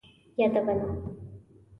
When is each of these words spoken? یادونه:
یادونه: 0.37 0.75